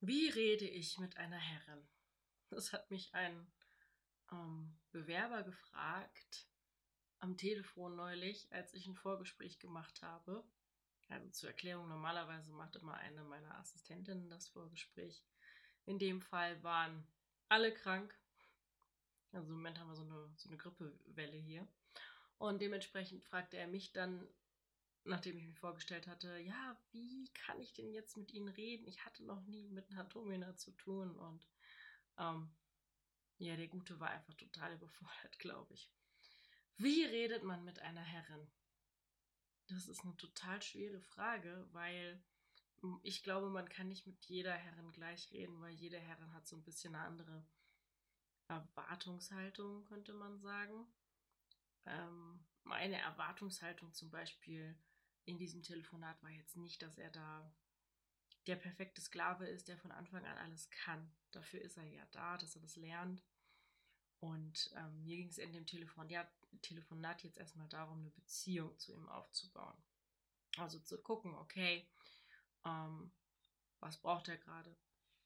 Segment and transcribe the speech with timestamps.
[0.00, 1.86] Wie rede ich mit einer Herrin?
[2.48, 3.46] Das hat mich ein
[4.32, 6.46] ähm, Bewerber gefragt
[7.18, 10.42] am Telefon neulich, als ich ein Vorgespräch gemacht habe.
[11.10, 15.22] Also zur Erklärung, normalerweise macht immer eine meiner Assistentinnen das Vorgespräch.
[15.84, 17.06] In dem Fall waren
[17.50, 18.18] alle krank.
[19.32, 21.68] Also im Moment haben wir so eine, so eine Grippewelle hier.
[22.38, 24.26] Und dementsprechend fragte er mich dann
[25.04, 28.86] nachdem ich mich vorgestellt hatte, ja, wie kann ich denn jetzt mit Ihnen reden?
[28.86, 31.46] Ich hatte noch nie mit einer Domina zu tun und
[32.18, 32.50] ähm,
[33.38, 35.90] ja, der Gute war einfach total überfordert, glaube ich.
[36.76, 38.50] Wie redet man mit einer Herrin?
[39.68, 42.22] Das ist eine total schwere Frage, weil
[42.80, 46.46] hm, ich glaube, man kann nicht mit jeder Herrin gleich reden, weil jede Herrin hat
[46.46, 47.46] so ein bisschen eine andere
[48.48, 50.86] Erwartungshaltung, könnte man sagen.
[51.86, 54.76] Ähm, meine Erwartungshaltung zum Beispiel
[55.30, 57.54] in diesem Telefonat war jetzt nicht, dass er da
[58.48, 61.12] der perfekte Sklave ist, der von Anfang an alles kann.
[61.30, 63.22] Dafür ist er ja da, dass er das lernt.
[64.18, 66.28] Und ähm, mir ging es in dem Telefonat,
[66.62, 69.80] Telefonat jetzt erstmal darum, eine Beziehung zu ihm aufzubauen.
[70.56, 71.88] Also zu gucken, okay,
[72.64, 73.12] ähm,
[73.78, 74.76] was braucht er gerade?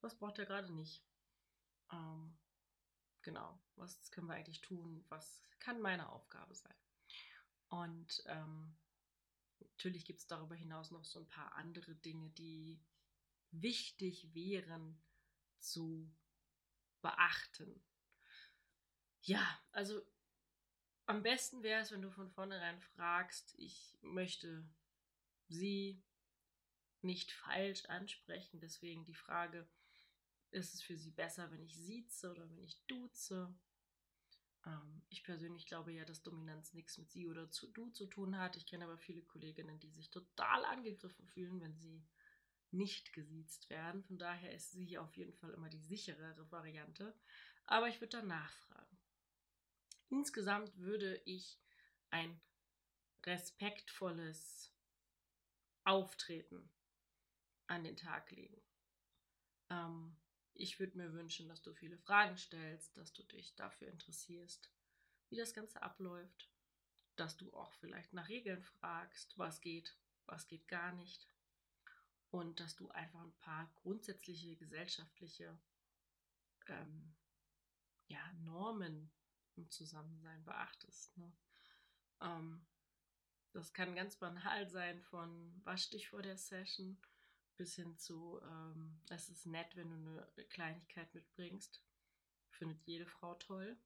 [0.00, 1.04] Was braucht er gerade nicht?
[1.92, 2.38] Ähm,
[3.20, 5.04] genau, was können wir eigentlich tun?
[5.10, 6.74] Was kann meine Aufgabe sein?
[7.68, 8.78] Und ähm,
[9.60, 12.80] Natürlich gibt es darüber hinaus noch so ein paar andere Dinge, die
[13.50, 15.00] wichtig wären
[15.58, 16.12] zu
[17.02, 17.82] beachten.
[19.22, 20.00] Ja, also
[21.06, 24.68] am besten wäre es, wenn du von vornherein fragst, ich möchte
[25.48, 26.02] sie
[27.02, 29.68] nicht falsch ansprechen, deswegen die Frage,
[30.50, 33.54] ist es für sie besser, wenn ich sieze oder wenn ich duze?
[34.66, 38.38] Ähm, ich persönlich glaube ja, dass Dominanz nichts mit sie oder zu, du zu tun
[38.38, 38.56] hat.
[38.56, 42.04] Ich kenne aber viele Kolleginnen, die sich total angegriffen fühlen, wenn sie
[42.70, 44.02] nicht gesiezt werden.
[44.04, 47.14] Von daher ist sie auf jeden Fall immer die sicherere Variante.
[47.64, 48.98] Aber ich würde da nachfragen.
[50.08, 51.60] Insgesamt würde ich
[52.10, 52.40] ein
[53.24, 54.72] respektvolles
[55.84, 56.68] Auftreten
[57.66, 58.60] an den Tag legen.
[59.70, 60.16] Ähm,
[60.60, 64.70] ich würde mir wünschen, dass du viele Fragen stellst, dass du dich dafür interessierst,
[65.30, 66.50] wie das Ganze abläuft,
[67.16, 71.26] dass du auch vielleicht nach Regeln fragst, was geht, was geht gar nicht
[72.30, 75.58] und dass du einfach ein paar grundsätzliche gesellschaftliche
[76.66, 77.14] ähm,
[78.08, 79.10] ja, Normen
[79.56, 81.16] im Zusammensein beachtest.
[81.16, 81.32] Ne?
[82.20, 82.66] Ähm,
[83.52, 87.00] das kann ganz banal sein von wasch dich vor der Session
[87.60, 91.84] bis hin zu, ähm, es ist nett, wenn du eine Kleinigkeit mitbringst.
[92.48, 93.76] Findet jede Frau toll.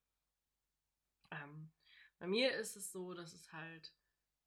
[1.32, 1.72] Ähm,
[2.20, 3.92] bei mir ist es so, dass es halt,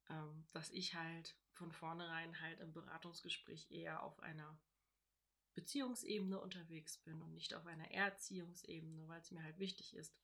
[0.07, 4.57] ähm, dass ich halt von vornherein halt im Beratungsgespräch eher auf einer
[5.55, 10.17] Beziehungsebene unterwegs bin und nicht auf einer Erziehungsebene, weil es mir halt wichtig ist,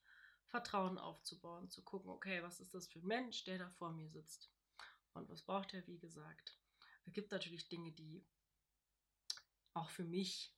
[0.46, 4.08] Vertrauen aufzubauen, zu gucken, okay, was ist das für ein Mensch, der da vor mir
[4.08, 4.50] sitzt?
[5.12, 6.58] Und was braucht er, wie gesagt?
[7.04, 8.24] Es gibt natürlich Dinge, die
[9.74, 10.54] auch für mich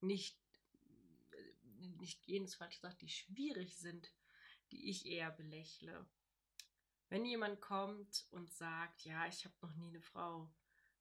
[0.00, 0.38] nicht,
[1.98, 4.12] nicht jenes falsch gesagt, die schwierig sind,
[4.70, 6.08] die ich eher belächle.
[7.08, 10.52] Wenn jemand kommt und sagt, ja, ich habe noch nie eine Frau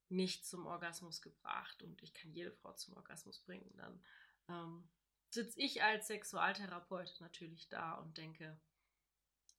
[0.09, 4.03] nicht zum Orgasmus gebracht und ich kann jede Frau zum Orgasmus bringen, dann
[4.50, 4.90] ähm,
[5.30, 8.59] sitze ich als Sexualtherapeut natürlich da und denke,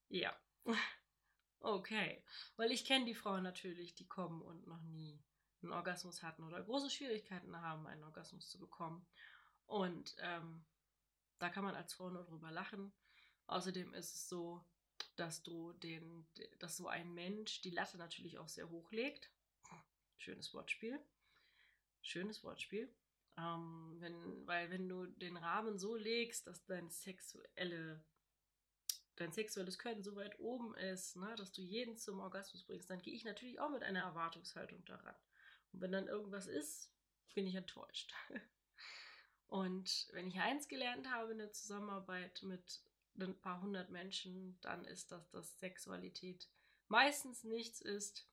[0.09, 0.38] ja,
[1.60, 2.22] okay,
[2.56, 5.21] weil ich kenne die Frauen natürlich, die kommen und noch nie
[5.65, 9.07] einen Orgasmus hatten oder große Schwierigkeiten haben, einen Orgasmus zu bekommen.
[9.67, 10.65] Und ähm,
[11.39, 12.93] da kann man als Frau nur drüber lachen.
[13.47, 14.65] Außerdem ist es so,
[15.17, 16.27] dass du den,
[16.59, 19.31] dass so ein Mensch die Latte natürlich auch sehr hoch legt.
[20.17, 21.01] Schönes Wortspiel.
[22.03, 22.95] Schönes Wortspiel.
[23.37, 28.05] Ähm, wenn, weil wenn du den Rahmen so legst, dass dein sexuelle
[29.17, 33.01] dein sexuelles Können so weit oben ist, ne, dass du jeden zum Orgasmus bringst, dann
[33.01, 35.15] gehe ich natürlich auch mit einer Erwartungshaltung daran.
[35.75, 36.89] Und wenn dann irgendwas ist,
[37.35, 38.15] bin ich enttäuscht.
[39.48, 42.81] Und wenn ich eins gelernt habe in der Zusammenarbeit mit
[43.19, 46.48] ein paar hundert Menschen, dann ist das, dass Sexualität
[46.89, 48.28] meistens nichts ist,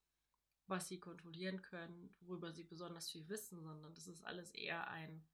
[0.68, 5.28] was sie kontrollieren können, worüber sie besonders viel wissen, sondern das ist alles eher ein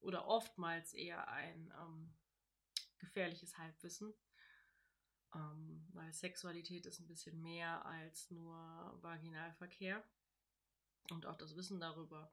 [0.00, 2.14] oder oftmals eher ein ähm,
[2.98, 4.14] gefährliches Halbwissen.
[5.34, 8.56] Ähm, weil Sexualität ist ein bisschen mehr als nur
[9.00, 10.04] Vaginalverkehr
[11.10, 12.32] und auch das Wissen darüber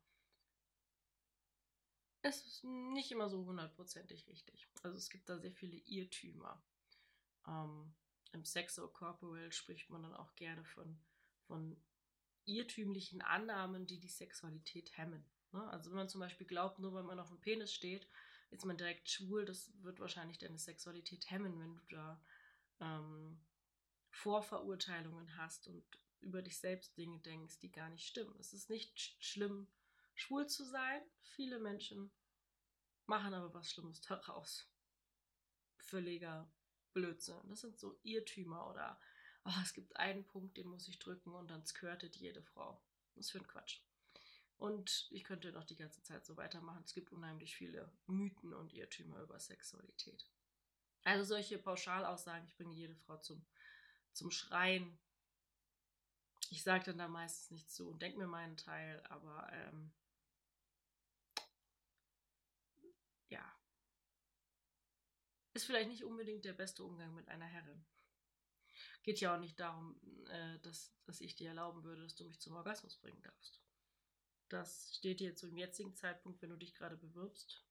[2.24, 4.70] ist nicht immer so hundertprozentig richtig.
[4.84, 6.62] Also es gibt da sehr viele Irrtümer.
[7.48, 7.94] Ähm,
[8.32, 11.00] Im Sexo Corporal spricht man dann auch gerne von,
[11.48, 11.82] von
[12.46, 15.26] irrtümlichen Annahmen, die die Sexualität hemmen.
[15.52, 15.68] Ne?
[15.70, 18.08] Also wenn man zum Beispiel glaubt, nur weil man auf dem Penis steht,
[18.52, 22.22] ist man direkt schwul, das wird wahrscheinlich deine Sexualität hemmen, wenn du da
[22.80, 23.40] ähm,
[24.12, 25.84] Vorverurteilungen hast und
[26.22, 28.36] über dich selbst Dinge denkst, die gar nicht stimmen.
[28.40, 29.68] Es ist nicht sch schlimm,
[30.14, 31.02] schwul zu sein.
[31.22, 32.12] Viele Menschen
[33.06, 34.68] machen aber was Schlimmes daraus.
[35.78, 36.52] Völliger
[36.94, 37.42] Blödsinn.
[37.50, 39.00] Das sind so Irrtümer oder
[39.46, 42.82] oh, es gibt einen Punkt, den muss ich drücken und dann skirtet jede Frau.
[43.16, 43.82] Das ist für ein Quatsch.
[44.58, 46.84] Und ich könnte noch die ganze Zeit so weitermachen.
[46.86, 50.30] Es gibt unheimlich viele Mythen und Irrtümer über Sexualität.
[51.04, 53.44] Also solche Pauschalaussagen, ich bringe jede Frau zum,
[54.14, 55.00] zum Schreien.
[56.52, 59.94] Ich sage dann da meistens nicht zu und denke mir meinen Teil, aber ähm,
[63.30, 63.58] ja,
[65.54, 67.86] ist vielleicht nicht unbedingt der beste Umgang mit einer Herrin.
[69.02, 72.42] Geht ja auch nicht darum, äh, dass, dass ich dir erlauben würde, dass du mich
[72.42, 73.62] zum Orgasmus bringen darfst.
[74.50, 77.66] Das steht dir zum jetzigen Zeitpunkt, wenn du dich gerade bewirbst,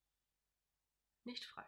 [1.25, 1.67] nicht frei.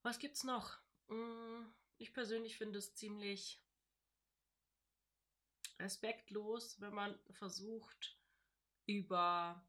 [0.00, 0.80] Was gibt's noch?
[1.08, 1.66] Mm,
[1.98, 3.62] ich persönlich finde es ziemlich
[5.80, 8.16] respektlos, wenn man versucht,
[8.86, 9.64] über,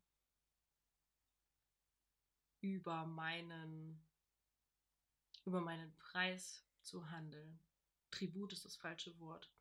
[2.60, 4.04] über meinen,
[5.46, 7.60] über meinen Preis zu handeln.
[8.12, 9.52] Tribut ist das falsche Wort.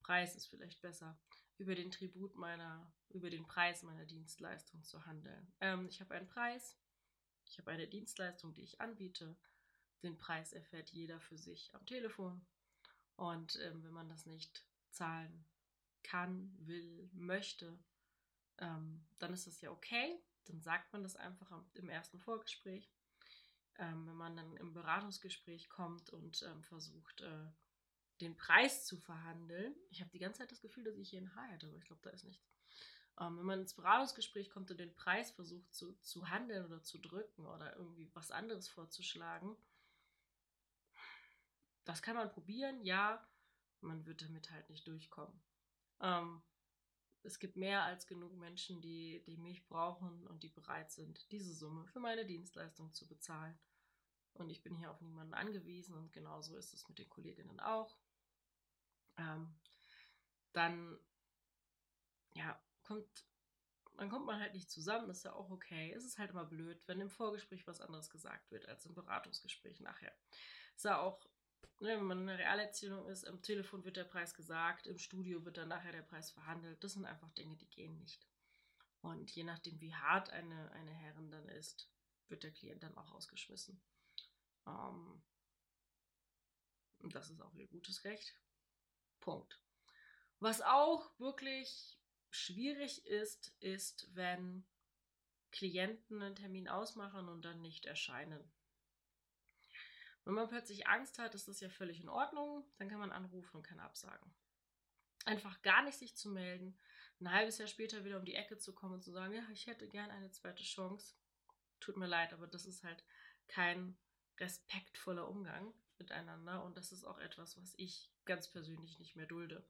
[0.00, 1.18] Preis ist vielleicht besser.
[1.58, 5.52] Über den Tribut meiner, über den Preis meiner Dienstleistung zu handeln.
[5.60, 6.78] Ähm, ich habe einen Preis,
[7.44, 9.36] ich habe eine Dienstleistung, die ich anbiete
[10.02, 12.46] den Preis erfährt jeder für sich am Telefon.
[13.16, 15.44] Und ähm, wenn man das nicht zahlen
[16.02, 17.78] kann, will, möchte,
[18.58, 20.20] ähm, dann ist das ja okay.
[20.46, 22.90] Dann sagt man das einfach im ersten Vorgespräch.
[23.76, 27.46] Ähm, wenn man dann im Beratungsgespräch kommt und ähm, versucht, äh,
[28.20, 29.74] den Preis zu verhandeln.
[29.90, 31.84] Ich habe die ganze Zeit das Gefühl, dass ich hier ein Haar hätte, aber ich
[31.84, 32.50] glaube, da ist nichts.
[33.20, 36.98] Ähm, wenn man ins Beratungsgespräch kommt und den Preis versucht zu, zu handeln oder zu
[36.98, 39.56] drücken oder irgendwie was anderes vorzuschlagen,
[41.84, 43.24] das kann man probieren, ja.
[43.80, 45.40] Man wird damit halt nicht durchkommen.
[46.00, 46.42] Ähm,
[47.22, 51.52] es gibt mehr als genug Menschen, die, die mich brauchen und die bereit sind, diese
[51.52, 53.58] Summe für meine Dienstleistung zu bezahlen.
[54.34, 57.96] Und ich bin hier auf niemanden angewiesen und genauso ist es mit den Kolleginnen auch.
[59.16, 59.52] Ähm,
[60.52, 60.98] dann,
[62.34, 63.26] ja, kommt,
[63.96, 65.92] dann kommt man halt nicht zusammen, ist ja auch okay.
[65.92, 69.80] Es ist halt immer blöd, wenn im Vorgespräch was anderes gesagt wird als im Beratungsgespräch
[69.80, 70.14] nachher.
[70.76, 71.28] Ist ja auch
[71.80, 75.44] Ne, wenn man in einer Realerziehung ist, am Telefon wird der Preis gesagt, im Studio
[75.44, 76.82] wird dann nachher der Preis verhandelt.
[76.82, 78.26] Das sind einfach Dinge, die gehen nicht.
[79.00, 81.88] Und je nachdem, wie hart eine, eine Herrin dann ist,
[82.28, 83.80] wird der Klient dann auch rausgeschmissen.
[84.66, 85.22] Ähm,
[86.98, 88.36] und das ist auch ihr gutes Recht.
[89.20, 89.60] Punkt.
[90.40, 91.98] Was auch wirklich
[92.30, 94.66] schwierig ist, ist, wenn
[95.52, 98.52] Klienten einen Termin ausmachen und dann nicht erscheinen.
[100.28, 102.62] Wenn man plötzlich Angst hat, ist das ja völlig in Ordnung.
[102.76, 104.30] Dann kann man anrufen und kann absagen.
[105.24, 106.78] Einfach gar nicht sich zu melden,
[107.18, 109.66] ein halbes Jahr später wieder um die Ecke zu kommen und zu sagen, ja, ich
[109.66, 111.14] hätte gern eine zweite Chance.
[111.80, 113.02] Tut mir leid, aber das ist halt
[113.46, 113.96] kein
[114.38, 119.66] respektvoller Umgang miteinander und das ist auch etwas, was ich ganz persönlich nicht mehr dulde.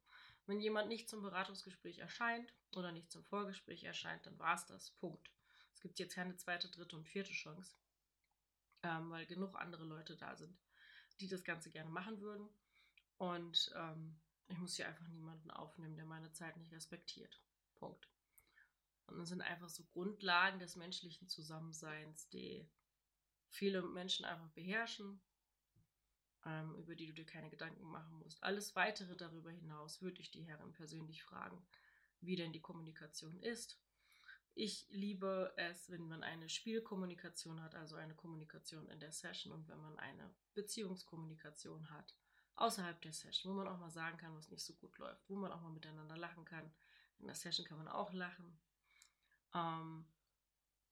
[0.46, 4.90] Wenn jemand nicht zum Beratungsgespräch erscheint oder nicht zum Vorgespräch erscheint, dann war es das.
[4.90, 5.30] Punkt.
[5.72, 7.76] Es gibt jetzt keine zweite, dritte und vierte Chance
[8.82, 10.56] ähm, weil genug andere Leute da sind,
[11.20, 12.48] die das Ganze gerne machen würden.
[13.16, 17.42] Und ähm, ich muss hier einfach niemanden aufnehmen, der meine Zeit nicht respektiert.
[17.76, 18.08] Punkt.
[19.06, 22.68] Und das sind einfach so Grundlagen des menschlichen Zusammenseins, die
[23.48, 25.20] viele Menschen einfach beherrschen,
[26.44, 28.42] ähm, über die du dir keine Gedanken machen musst.
[28.42, 31.66] Alles weitere darüber hinaus würde ich die Herren persönlich fragen,
[32.20, 33.80] wie denn die Kommunikation ist,
[34.58, 39.68] ich liebe es, wenn man eine Spielkommunikation hat, also eine Kommunikation in der Session und
[39.68, 42.16] wenn man eine Beziehungskommunikation hat
[42.56, 45.36] außerhalb der Session, wo man auch mal sagen kann, was nicht so gut läuft, wo
[45.36, 46.68] man auch mal miteinander lachen kann.
[47.20, 48.58] In der Session kann man auch lachen.
[49.54, 50.04] Ähm,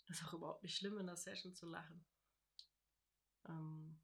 [0.08, 2.06] ist auch überhaupt nicht schlimm, in der Session zu lachen.
[3.48, 3.98] Ähm,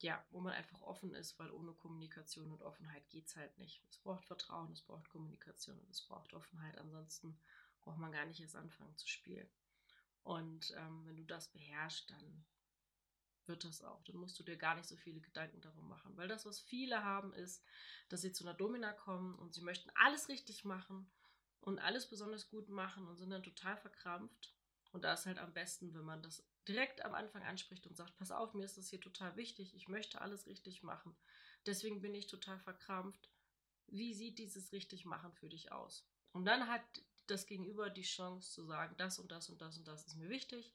[0.00, 3.84] ja, wo man einfach offen ist, weil ohne Kommunikation und Offenheit geht es halt nicht.
[3.88, 6.76] Es braucht Vertrauen, es braucht Kommunikation und es braucht Offenheit.
[6.78, 7.38] Ansonsten
[7.84, 9.48] braucht man gar nicht erst anfangen zu spielen.
[10.22, 12.44] Und ähm, wenn du das beherrschst, dann
[13.46, 14.02] wird das auch.
[14.04, 16.16] Dann musst du dir gar nicht so viele Gedanken darum machen.
[16.16, 17.62] Weil das, was viele haben, ist,
[18.08, 21.10] dass sie zu einer Domina kommen und sie möchten alles richtig machen
[21.60, 24.54] und alles besonders gut machen und sind dann total verkrampft.
[24.92, 28.16] Und da ist halt am besten, wenn man das direkt am Anfang anspricht und sagt,
[28.16, 31.14] pass auf, mir ist das hier total wichtig, ich möchte alles richtig machen.
[31.66, 33.28] Deswegen bin ich total verkrampft.
[33.88, 36.08] Wie sieht dieses richtig machen für dich aus?
[36.32, 36.82] Und dann hat
[37.26, 40.28] das Gegenüber die Chance zu sagen, das und das und das und das ist mir
[40.28, 40.72] wichtig.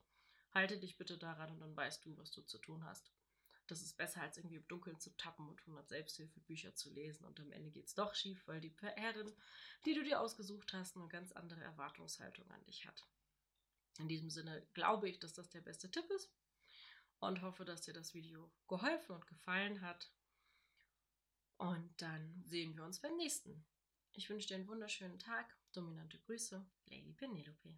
[0.54, 3.12] Halte dich bitte daran und dann weißt du, was du zu tun hast.
[3.68, 7.40] Das ist besser, als irgendwie im Dunkeln zu tappen und 100 Selbsthilfebücher zu lesen und
[7.40, 9.32] am Ende geht es doch schief, weil die Herrin,
[9.86, 13.06] die du dir ausgesucht hast, eine ganz andere Erwartungshaltung an dich hat.
[14.00, 16.32] In diesem Sinne glaube ich, dass das der beste Tipp ist
[17.20, 20.12] und hoffe, dass dir das Video geholfen und gefallen hat.
[21.58, 23.66] Und dann sehen wir uns beim nächsten.
[24.14, 25.59] Ich wünsche dir einen wunderschönen Tag.
[25.72, 27.78] Dominante Grüße, Lady Penelope.